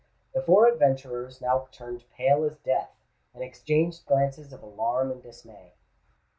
The 0.33 0.41
four 0.41 0.65
adventurers 0.65 1.41
now 1.41 1.67
turned 1.71 2.05
pale 2.09 2.43
as 2.43 2.57
death, 2.57 2.89
and 3.35 3.43
exchanged 3.43 4.07
glances 4.07 4.51
of 4.51 4.63
alarm 4.63 5.11
and 5.11 5.21
dismay. 5.21 5.73